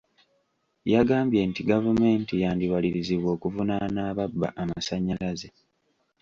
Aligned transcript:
Yagambye 0.93 1.41
nti 1.49 1.61
gavumenti 1.71 2.33
yandiwalirizibwa 2.43 3.29
okuvunaana 3.35 3.99
ababba 4.11 4.47
amasannyalaze. 4.61 5.49